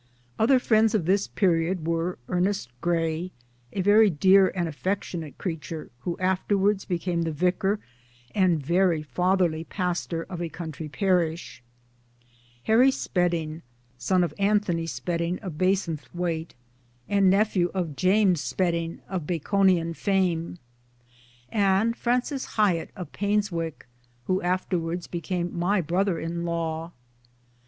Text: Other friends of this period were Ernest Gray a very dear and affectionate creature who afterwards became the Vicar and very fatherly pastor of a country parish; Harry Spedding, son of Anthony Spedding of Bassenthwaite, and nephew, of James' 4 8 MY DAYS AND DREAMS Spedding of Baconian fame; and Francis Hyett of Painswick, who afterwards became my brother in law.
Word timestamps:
Other 0.39 0.57
friends 0.57 0.95
of 0.95 1.05
this 1.05 1.27
period 1.27 1.85
were 1.85 2.17
Ernest 2.27 2.69
Gray 2.81 3.31
a 3.71 3.81
very 3.81 4.09
dear 4.09 4.47
and 4.55 4.67
affectionate 4.67 5.37
creature 5.37 5.91
who 5.99 6.17
afterwards 6.17 6.85
became 6.85 7.21
the 7.21 7.31
Vicar 7.31 7.79
and 8.33 8.59
very 8.65 9.03
fatherly 9.03 9.63
pastor 9.63 10.23
of 10.23 10.41
a 10.41 10.49
country 10.49 10.89
parish; 10.89 11.61
Harry 12.63 12.89
Spedding, 12.89 13.61
son 13.99 14.23
of 14.23 14.33
Anthony 14.39 14.87
Spedding 14.87 15.37
of 15.37 15.59
Bassenthwaite, 15.59 16.55
and 17.07 17.29
nephew, 17.29 17.69
of 17.75 17.95
James' 17.95 18.53
4 18.57 18.65
8 18.65 18.71
MY 18.71 18.71
DAYS 18.71 18.79
AND 18.81 18.97
DREAMS 18.97 19.01
Spedding 19.05 19.07
of 19.07 19.27
Baconian 19.27 19.93
fame; 19.95 20.57
and 21.49 21.95
Francis 21.95 22.45
Hyett 22.57 22.89
of 22.95 23.11
Painswick, 23.11 23.85
who 24.25 24.41
afterwards 24.41 25.05
became 25.05 25.55
my 25.55 25.79
brother 25.79 26.19
in 26.19 26.43
law. 26.43 26.91